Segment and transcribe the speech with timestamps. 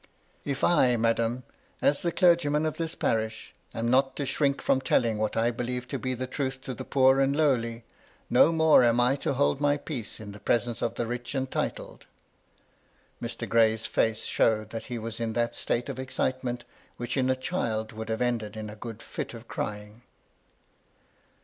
[0.43, 1.43] "K I, madam,
[1.79, 5.87] as the clergyman of this parish, am not to shrink from telling what I believe
[5.89, 7.83] to be the truth to the poor and lowly,
[8.27, 11.51] no more am I to hold my peace in the presence of the rich and
[11.51, 12.07] titled."
[13.21, 13.47] Mr.
[13.47, 16.63] Gray's face showed that he was in that state of excite ment
[16.97, 20.01] which in a child would have ended in a good fit of crying.